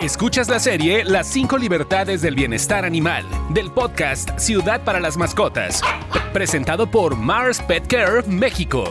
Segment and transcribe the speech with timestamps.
[0.00, 5.80] Escuchas la serie Las 5 libertades del bienestar animal del podcast Ciudad para las Mascotas,
[6.32, 8.84] presentado por Mars Pet Care México.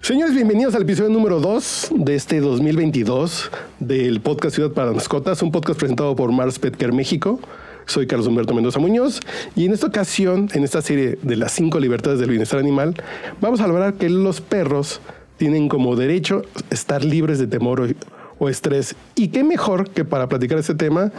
[0.00, 5.42] Señores, bienvenidos al episodio número 2 de este 2022 del podcast Ciudad para las Mascotas,
[5.42, 7.40] un podcast presentado por Mars Pet Care México.
[7.86, 9.20] Soy Carlos Humberto Mendoza Muñoz
[9.56, 12.94] y en esta ocasión, en esta serie de las cinco libertades del bienestar animal,
[13.40, 15.00] vamos a hablar que los perros
[15.36, 17.94] tienen como derecho estar libres de temor
[18.38, 18.94] o, estrés.
[19.14, 21.12] Y qué mejor que para platicar este tema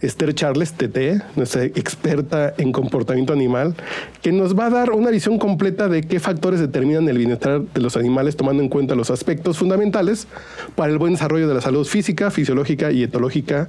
[0.00, 3.74] Esther Charles TT, nuestra experta en comportamiento animal,
[4.22, 7.80] que nos va a dar una visión completa de qué factores determinan el bienestar de
[7.80, 10.28] los animales, tomando en cuenta los aspectos fundamentales
[10.74, 13.68] para el buen desarrollo de la salud física, fisiológica y etológica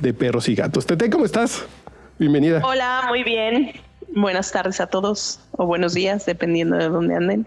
[0.00, 0.86] de perros y gatos.
[0.86, 1.64] TT, ¿cómo estás?
[2.18, 2.62] Bienvenida.
[2.64, 3.72] Hola, muy bien.
[4.14, 7.46] Buenas tardes a todos o buenos días, dependiendo de dónde anden.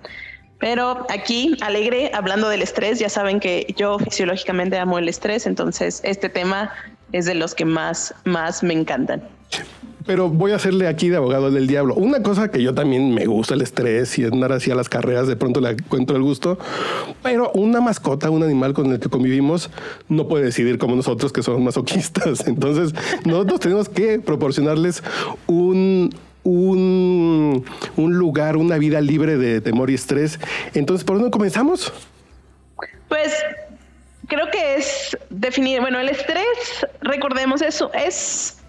[0.59, 6.01] Pero aquí, alegre, hablando del estrés, ya saben que yo fisiológicamente amo el estrés, entonces
[6.03, 6.71] este tema
[7.11, 9.21] es de los que más, más me encantan.
[10.05, 11.93] Pero voy a hacerle aquí de abogado del diablo.
[11.93, 15.27] Una cosa que yo también me gusta el estrés y andar así a las carreras,
[15.27, 16.57] de pronto le encuentro el gusto.
[17.21, 19.69] Pero una mascota, un animal con el que convivimos,
[20.07, 22.43] no puede decidir como nosotros que somos masoquistas.
[22.47, 22.93] Entonces,
[23.25, 25.03] nosotros tenemos que proporcionarles
[25.45, 26.09] un,
[26.43, 30.39] un, un, lugar, una vida libre de temor y estrés.
[30.73, 31.93] Entonces, ¿por dónde comenzamos?
[33.09, 33.31] Pues
[34.29, 38.59] creo que es definir, bueno, el estrés, recordemos eso, es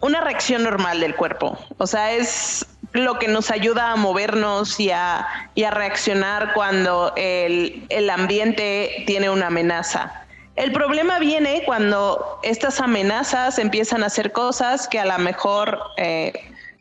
[0.00, 1.56] una reacción normal del cuerpo.
[1.78, 7.12] O sea, es lo que nos ayuda a movernos y a, y a reaccionar cuando
[7.16, 10.24] el, el ambiente tiene una amenaza.
[10.56, 16.32] El problema viene cuando estas amenazas empiezan a hacer cosas que a lo mejor eh,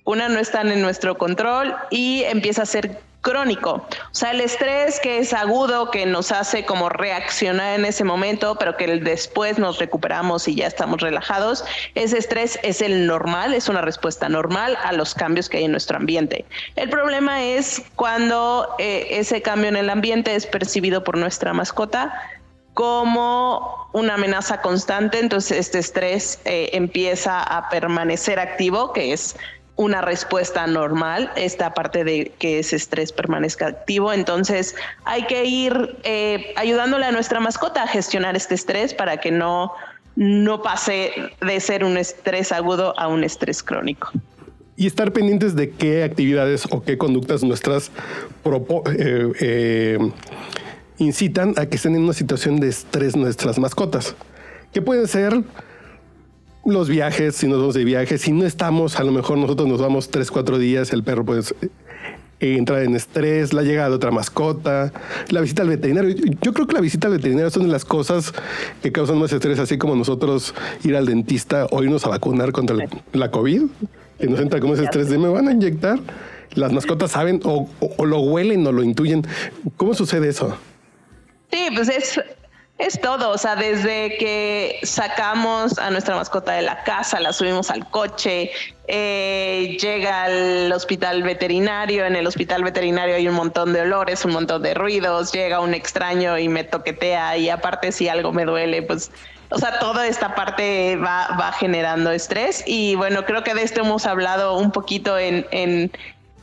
[0.04, 3.72] una no están en nuestro control y empieza a ser crónico.
[3.72, 8.56] O sea, el estrés que es agudo, que nos hace como reaccionar en ese momento,
[8.60, 13.70] pero que después nos recuperamos y ya estamos relajados, ese estrés es el normal, es
[13.70, 16.46] una respuesta normal a los cambios que hay en nuestro ambiente.
[16.76, 22.14] El problema es cuando eh, ese cambio en el ambiente es percibido por nuestra mascota
[22.74, 29.36] como una amenaza constante, entonces este estrés eh, empieza a permanecer activo, que es
[29.76, 34.14] una respuesta normal, esta parte de que ese estrés permanezca activo.
[34.14, 39.32] Entonces hay que ir eh, ayudándole a nuestra mascota a gestionar este estrés para que
[39.32, 39.74] no,
[40.16, 44.12] no pase de ser un estrés agudo a un estrés crónico.
[44.76, 47.92] Y estar pendientes de qué actividades o qué conductas nuestras
[48.46, 49.98] eh, eh,
[50.98, 54.16] incitan a que estén en una situación de estrés nuestras mascotas.
[54.72, 55.44] Que pueden ser
[56.66, 59.82] los viajes, si nos vamos de viaje, si no estamos, a lo mejor nosotros nos
[59.82, 61.42] vamos tres, cuatro días, el perro puede
[62.40, 64.94] eh, entrar en estrés, la llegada de otra mascota,
[65.30, 66.16] la visita al veterinario.
[66.42, 68.34] Yo creo que la visita al veterinario son de las cosas
[68.82, 70.54] que causan más estrés, así como nosotros
[70.84, 72.78] ir al dentista o irnos a vacunar contra
[73.12, 73.64] la COVID,
[74.20, 76.00] que nos entra como ese estrés de me van a inyectar.
[76.54, 79.26] Las mascotas saben o, o lo huelen o lo intuyen.
[79.76, 80.56] ¿Cómo sucede eso?
[81.52, 82.20] Sí, pues es
[82.80, 87.70] es todo, o sea, desde que sacamos a nuestra mascota de la casa, la subimos
[87.70, 88.52] al coche,
[88.88, 94.34] eh, llega al hospital veterinario, en el hospital veterinario hay un montón de olores, un
[94.34, 98.82] montón de ruidos, llega un extraño y me toquetea y aparte si algo me duele,
[98.82, 99.12] pues,
[99.50, 103.82] o sea, toda esta parte va, va generando estrés y bueno, creo que de esto
[103.82, 105.92] hemos hablado un poquito en, en,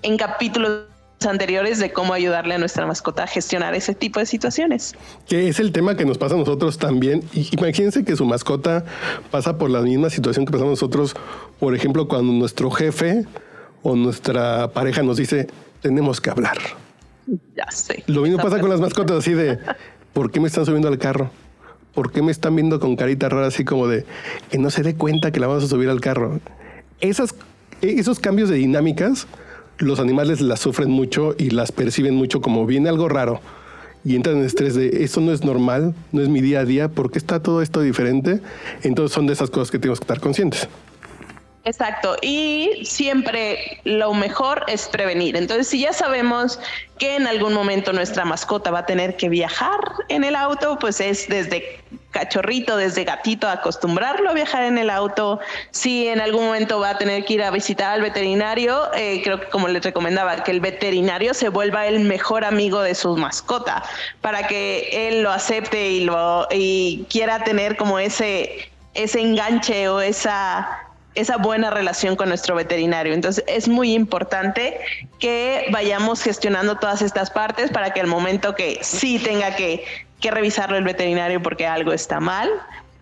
[0.03, 0.90] en capítulos
[1.27, 4.95] anteriores de cómo ayudarle a nuestra mascota a gestionar ese tipo de situaciones.
[5.27, 7.23] Que es el tema que nos pasa a nosotros también.
[7.53, 8.85] Imagínense que su mascota
[9.31, 11.15] pasa por la misma situación que pasamos nosotros,
[11.59, 13.27] por ejemplo, cuando nuestro jefe
[13.83, 15.49] o nuestra pareja nos dice,
[15.83, 16.59] tenemos que hablar.
[17.57, 18.03] Ya sé.
[18.07, 19.59] Lo mismo pasa con las mascotas, así de,
[20.13, 21.31] ¿por qué me están subiendo al carro?
[21.95, 24.07] ¿Por qué me están viendo con carita rara, así como de
[24.51, 26.41] que no se dé cuenta que la vamos a subir al carro?
[27.01, 27.35] Esas,
[27.83, 29.27] esos cambios de dinámicas
[29.81, 33.41] los animales las sufren mucho y las perciben mucho como viene algo raro
[34.05, 36.89] y entran en estrés de eso no es normal, no es mi día a día,
[36.89, 38.41] ¿por qué está todo esto diferente?
[38.83, 40.69] Entonces son de esas cosas que tenemos que estar conscientes.
[41.63, 45.37] Exacto, y siempre lo mejor es prevenir.
[45.37, 46.59] Entonces, si ya sabemos
[46.99, 49.79] que en algún momento nuestra mascota va a tener que viajar
[50.09, 51.79] en el auto, pues es desde
[52.13, 55.39] cachorrito, desde gatito, acostumbrarlo a viajar en el auto.
[55.71, 59.41] Si en algún momento va a tener que ir a visitar al veterinario, eh, creo
[59.41, 63.83] que como les recomendaba, que el veterinario se vuelva el mejor amigo de su mascota,
[64.23, 70.01] para que él lo acepte y, lo, y quiera tener como ese, ese enganche o
[70.01, 73.13] esa esa buena relación con nuestro veterinario.
[73.15, 74.79] Entonces es muy importante
[75.19, 79.85] que vayamos gestionando todas estas partes para que al momento que sí tenga que,
[80.21, 82.49] que revisarlo el veterinario porque algo está mal,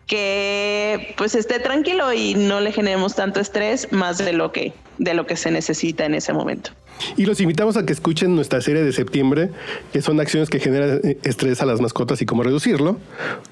[0.09, 5.15] que pues esté tranquilo y no le generemos tanto estrés más de lo que de
[5.15, 6.71] lo que se necesita en ese momento.
[7.17, 9.51] Y los invitamos a que escuchen nuestra serie de septiembre,
[9.93, 12.99] que son acciones que generan estrés a las mascotas y cómo reducirlo.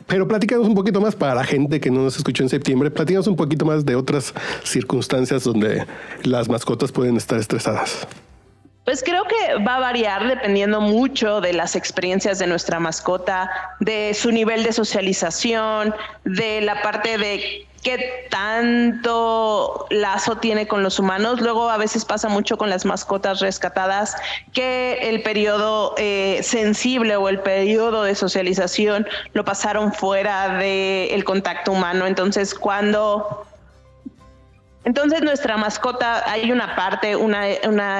[0.08, 3.29] Pero platicamos un poquito más para la gente que no nos escuchó en septiembre, platicamos
[3.29, 5.87] un poquito más de otras circunstancias donde
[6.25, 8.09] las mascotas pueden estar estresadas.
[8.87, 13.50] Pues creo que va a variar dependiendo mucho de las experiencias de nuestra mascota,
[13.81, 15.93] de su nivel de socialización,
[16.23, 21.41] de la parte de qué tanto lazo tiene con los humanos.
[21.41, 24.15] Luego a veces pasa mucho con las mascotas rescatadas
[24.53, 31.73] que el periodo eh, sensible o el periodo de socialización lo pasaron fuera del contacto
[31.73, 32.06] humano.
[32.06, 33.49] Entonces cuando
[34.87, 37.50] entonces nuestra mascota, hay una parte, una,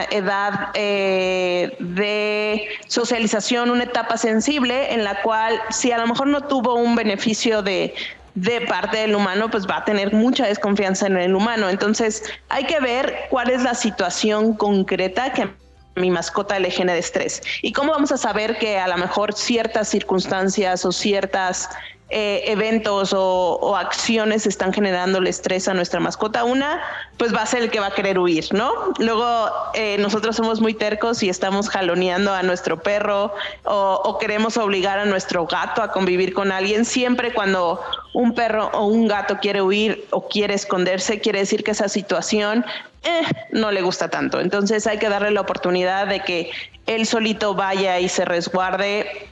[0.05, 6.43] edad eh, de socialización, una etapa sensible en la cual si a lo mejor no
[6.43, 7.93] tuvo un beneficio de,
[8.37, 11.69] de parte del humano, pues va a tener mucha desconfianza en el humano.
[11.69, 15.49] Entonces hay que ver cuál es la situación concreta que
[15.97, 17.43] mi mascota le genera estrés.
[17.63, 21.69] ¿Y cómo vamos a saber que a lo mejor ciertas circunstancias o ciertas
[22.09, 26.81] eh, eventos o, acciones están generando el estrés a nuestra mascota, una,
[27.17, 28.73] pues va a ser el que va a querer huir, ¿no?
[28.99, 34.57] Luego eh, nosotros somos muy tercos y estamos jaloneando a nuestro perro o, o, queremos
[34.57, 36.85] obligar a nuestro gato a convivir con alguien.
[36.85, 37.81] Siempre cuando
[38.15, 42.65] un perro o un gato quiere huir o quiere esconderse, quiere decir que esa situación
[43.07, 44.41] eh, no le gusta tanto.
[44.41, 46.51] Entonces hay que darle la oportunidad de que
[46.87, 49.29] él solito vaya y se resguarde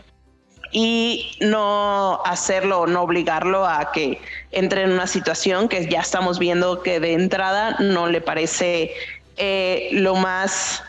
[0.75, 6.41] y no hacerlo o no obligarlo a que entre en una situación que ya estamos
[6.41, 8.93] viendo que de entrada no le parece
[9.37, 10.83] eh, lo más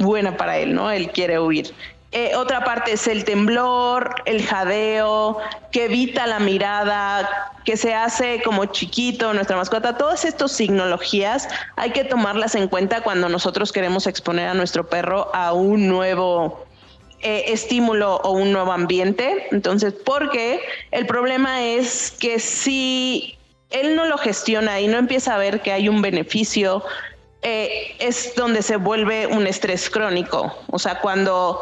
[0.00, 0.90] buena para él, ¿no?
[0.90, 1.72] Él quiere huir.
[2.10, 5.38] Eh, otra parte es el temblor, el jadeo,
[5.70, 7.28] que evita la mirada,
[7.64, 9.96] que se hace como chiquito, nuestra mascota.
[9.96, 15.30] Todas estas signologías hay que tomarlas en cuenta cuando nosotros queremos exponer a nuestro perro
[15.32, 16.67] a un nuevo
[17.20, 19.46] eh, estímulo o un nuevo ambiente.
[19.50, 20.60] Entonces, porque
[20.90, 23.36] el problema es que si
[23.70, 26.84] él no lo gestiona y no empieza a ver que hay un beneficio,
[27.42, 30.56] eh, es donde se vuelve un estrés crónico.
[30.70, 31.60] O sea, cuando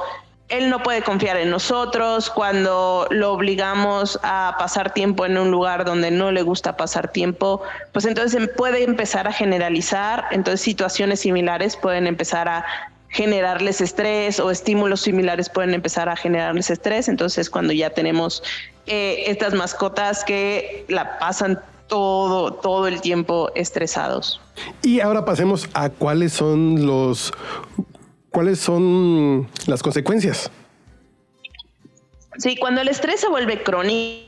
[0.49, 5.85] él no puede confiar en nosotros, cuando lo obligamos a pasar tiempo en un lugar
[5.85, 7.62] donde no le gusta pasar tiempo,
[7.93, 12.64] pues entonces puede empezar a generalizar, entonces situaciones similares pueden empezar a
[13.17, 17.09] generarles estrés o estímulos similares pueden empezar a generarles estrés.
[17.09, 18.43] Entonces, cuando ya tenemos
[18.87, 24.39] eh, estas mascotas que la pasan todo, todo el tiempo estresados.
[24.83, 27.33] Y ahora pasemos a cuáles son los,
[28.31, 30.51] cuáles son las consecuencias.
[32.37, 34.25] Sí, cuando el estrés se vuelve crónico,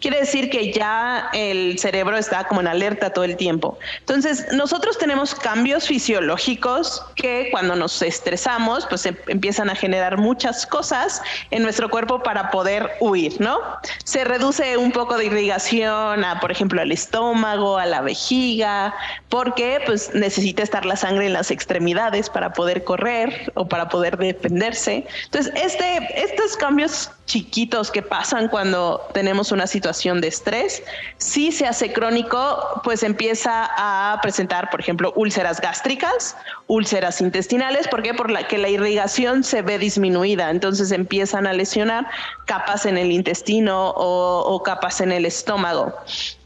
[0.00, 3.78] quiere decir que ya el cerebro está como en alerta todo el tiempo.
[4.00, 10.66] Entonces, nosotros tenemos cambios fisiológicos que cuando nos estresamos, pues em, empiezan a generar muchas
[10.66, 13.58] cosas en nuestro cuerpo para poder huir, ¿no?
[14.04, 18.94] Se reduce un poco de irrigación a, por ejemplo, al estómago, a la vejiga,
[19.28, 24.16] porque pues necesita estar la sangre en las extremidades para poder correr o para poder
[24.16, 25.06] defenderse.
[25.24, 30.82] Entonces, este, estos cambios chiquitos que pasan cuando tenemos una situación de estrés.
[31.18, 36.36] Si se hace crónico, pues empieza a presentar, por ejemplo, úlceras gástricas,
[36.66, 38.12] úlceras intestinales, ¿por qué?
[38.12, 42.06] Porque la irrigación se ve disminuida, entonces empiezan a lesionar
[42.46, 45.94] capas en el intestino o, o capas en el estómago.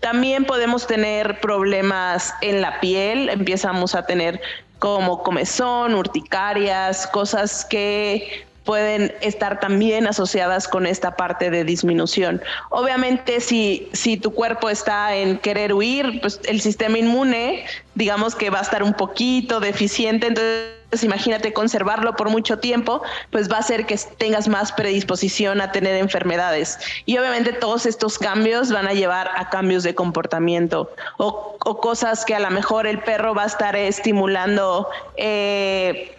[0.01, 4.41] También podemos tener problemas en la piel, empezamos a tener
[4.79, 12.43] como comezón, urticarias, cosas que pueden estar también asociadas con esta parte de disminución.
[12.69, 18.51] Obviamente, si, si tu cuerpo está en querer huir, pues el sistema inmune, digamos que
[18.51, 23.61] va a estar un poquito deficiente, entonces imagínate conservarlo por mucho tiempo, pues va a
[23.61, 26.79] hacer que tengas más predisposición a tener enfermedades.
[27.07, 32.25] Y obviamente todos estos cambios van a llevar a cambios de comportamiento o, o cosas
[32.25, 34.89] que a lo mejor el perro va a estar estimulando.
[35.17, 36.13] Eh,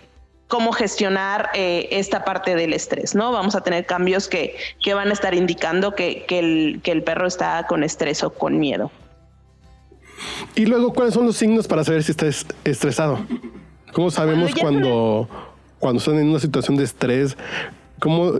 [0.47, 3.31] cómo gestionar eh, esta parte del estrés, ¿no?
[3.31, 7.03] Vamos a tener cambios que, que van a estar indicando que, que, el, que el
[7.03, 8.91] perro está con estrés o con miedo.
[10.55, 12.27] Y luego, ¿cuáles son los signos para saber si está
[12.63, 13.19] estresado?
[13.93, 15.27] ¿Cómo sabemos cuando,
[15.79, 17.37] cuando están en una situación de estrés?
[17.99, 18.33] ¿Cómo,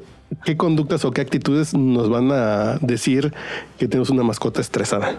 [0.44, 3.34] ¿Qué conductas o qué actitudes nos van a decir
[3.78, 5.18] que tenemos una mascota estresada?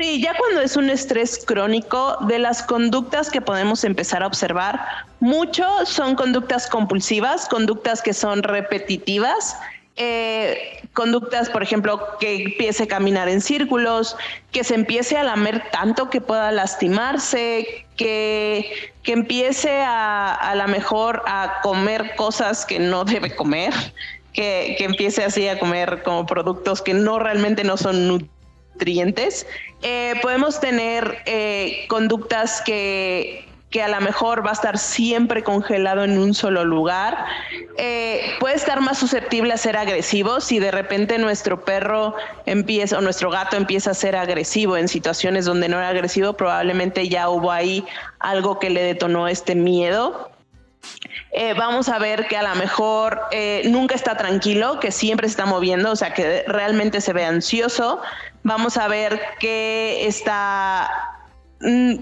[0.00, 4.80] Sí, ya cuando es un estrés crónico, de las conductas que podemos empezar a observar,
[5.20, 9.58] mucho son conductas compulsivas, conductas que son repetitivas,
[9.96, 14.16] eh, conductas, por ejemplo, que empiece a caminar en círculos,
[14.52, 20.66] que se empiece a lamer tanto que pueda lastimarse, que, que empiece a a lo
[20.68, 23.74] mejor a comer cosas que no debe comer,
[24.32, 28.39] que, que empiece así a comer como productos que no realmente no son nutrientes.
[29.82, 36.04] Eh, podemos tener eh, conductas que, que a lo mejor va a estar siempre congelado
[36.04, 37.24] en un solo lugar.
[37.76, 42.14] Eh, puede estar más susceptible a ser agresivo si de repente nuestro perro
[42.46, 47.08] empieza o nuestro gato empieza a ser agresivo en situaciones donde no era agresivo, probablemente
[47.08, 47.84] ya hubo ahí
[48.18, 50.30] algo que le detonó este miedo.
[51.32, 55.32] Eh, vamos a ver que a lo mejor eh, nunca está tranquilo, que siempre se
[55.32, 58.00] está moviendo, o sea, que realmente se ve ansioso.
[58.42, 60.90] Vamos a ver que está
[61.60, 61.94] mm,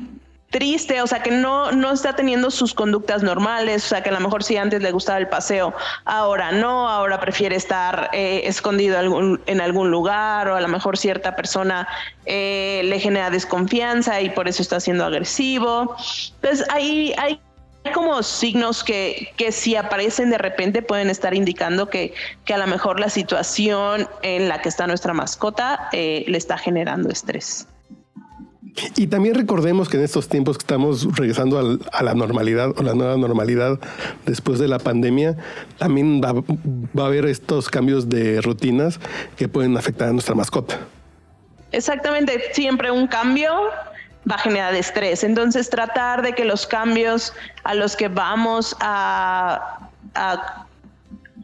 [0.48, 4.12] triste, o sea, que no, no está teniendo sus conductas normales, o sea, que a
[4.12, 5.74] lo mejor si antes le gustaba el paseo,
[6.06, 8.98] ahora no, ahora prefiere estar eh, escondido
[9.44, 11.86] en algún lugar, o a lo mejor cierta persona
[12.24, 15.96] le genera desconfianza y por eso está siendo agresivo.
[16.40, 17.40] Entonces, ahí hay
[17.92, 22.14] como signos que, que si aparecen de repente pueden estar indicando que,
[22.44, 26.58] que a lo mejor la situación en la que está nuestra mascota eh, le está
[26.58, 27.66] generando estrés.
[28.96, 32.82] Y también recordemos que en estos tiempos que estamos regresando al, a la normalidad o
[32.82, 33.80] la nueva normalidad
[34.24, 35.36] después de la pandemia,
[35.78, 39.00] también va, va, a haber estos cambios de rutinas
[39.36, 40.78] que pueden afectar a nuestra mascota.
[41.72, 43.50] Exactamente, siempre un cambio
[44.30, 45.24] va a generar estrés.
[45.24, 47.32] Entonces tratar de que los cambios
[47.64, 49.78] a los que vamos a,
[50.14, 50.66] a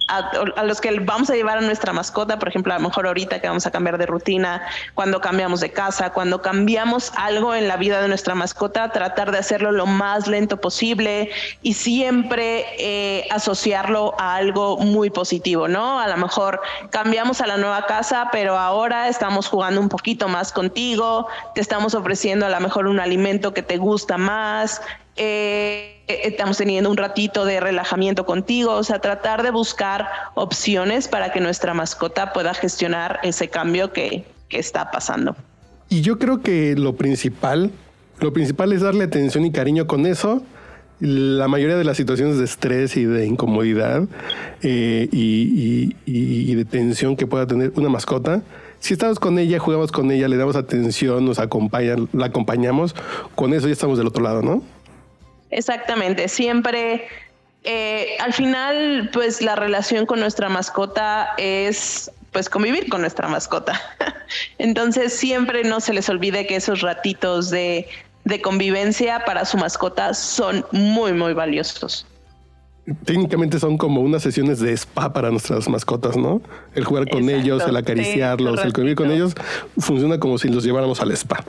[0.08, 3.40] a, los que vamos a llevar a nuestra mascota, por ejemplo, a lo mejor ahorita
[3.40, 4.62] que vamos a cambiar de rutina,
[4.94, 9.38] cuando cambiamos de casa, cuando cambiamos algo en la vida de nuestra mascota, tratar de
[9.38, 11.30] hacerlo lo más lento posible
[11.62, 16.00] y siempre eh, asociarlo a algo muy positivo, ¿no?
[16.00, 20.52] A lo mejor cambiamos a la nueva casa, pero ahora estamos jugando un poquito más
[20.52, 24.82] contigo, te estamos ofreciendo a lo mejor un alimento que te gusta más,
[25.16, 31.32] eh, estamos teniendo un ratito de relajamiento contigo, o sea, tratar de buscar opciones para
[31.32, 35.36] que nuestra mascota pueda gestionar ese cambio que, que está pasando.
[35.88, 37.70] Y yo creo que lo principal,
[38.20, 40.42] lo principal es darle atención y cariño con eso.
[41.00, 44.04] La mayoría de las situaciones de estrés y de incomodidad
[44.62, 48.42] eh, y, y, de tensión que pueda tener una mascota,
[48.78, 52.94] si estamos con ella, jugamos con ella, le damos atención, nos acompañan, la acompañamos,
[53.34, 54.62] con eso ya estamos del otro lado, ¿no?
[55.50, 57.06] Exactamente, siempre
[57.64, 63.80] eh, al final, pues la relación con nuestra mascota es pues convivir con nuestra mascota.
[64.58, 67.88] Entonces siempre no se les olvide que esos ratitos de,
[68.24, 72.06] de convivencia para su mascota son muy, muy valiosos.
[73.06, 76.42] Técnicamente son como unas sesiones de spa para nuestras mascotas, ¿no?
[76.74, 79.32] El jugar con Exacto, ellos, el acariciarlos, el convivir con ellos,
[79.78, 81.42] funciona como si los lleváramos al spa.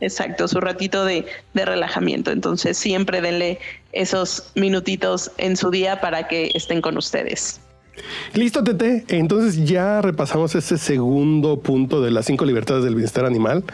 [0.00, 2.30] Exacto, su ratito de, de, relajamiento.
[2.30, 3.58] Entonces siempre denle
[3.92, 7.60] esos minutitos en su día para que estén con ustedes.
[8.34, 9.04] Listo, Tete.
[9.08, 13.64] Entonces ya repasamos ese segundo punto de las cinco libertades del bienestar animal,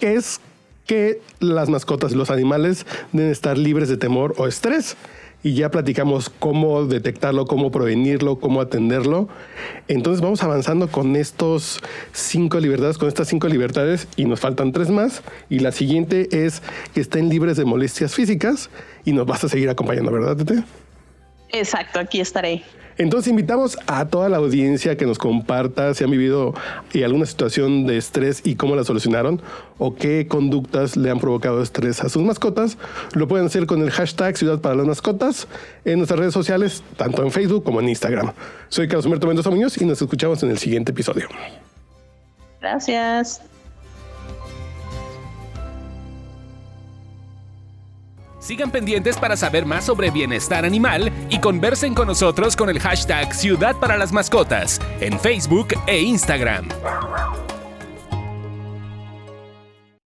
[0.00, 0.40] que es
[0.86, 4.96] que las mascotas los animales deben estar libres de temor o estrés
[5.44, 9.28] y ya platicamos cómo detectarlo, cómo prevenirlo, cómo atenderlo.
[9.88, 11.80] Entonces vamos avanzando con estos
[12.12, 15.22] cinco libertades, con estas cinco libertades y nos faltan tres más.
[15.50, 16.62] Y la siguiente es
[16.94, 18.70] que estén libres de molestias físicas
[19.04, 20.64] y nos vas a seguir acompañando, ¿verdad, Tete?
[21.50, 22.62] Exacto, aquí estaré.
[22.98, 26.54] Entonces invitamos a toda la audiencia que nos comparta si han vivido
[26.92, 29.42] eh, alguna situación de estrés y cómo la solucionaron
[29.78, 32.78] o qué conductas le han provocado estrés a sus mascotas.
[33.14, 35.48] Lo pueden hacer con el hashtag Ciudad para las Mascotas
[35.84, 38.32] en nuestras redes sociales, tanto en Facebook como en Instagram.
[38.68, 41.28] Soy Carlos Humberto Mendoza Muñoz y nos escuchamos en el siguiente episodio.
[42.60, 43.53] Gracias.
[48.44, 53.34] Sigan pendientes para saber más sobre bienestar animal y conversen con nosotros con el hashtag
[53.34, 56.68] Ciudad para las Mascotas en Facebook e Instagram.